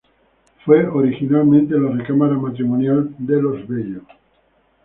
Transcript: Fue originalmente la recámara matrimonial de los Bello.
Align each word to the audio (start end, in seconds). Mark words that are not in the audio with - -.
Fue 0.65 0.83
originalmente 0.87 1.75
la 1.77 1.91
recámara 1.91 2.33
matrimonial 2.35 3.13
de 3.19 3.39
los 3.39 3.67
Bello. 3.67 4.01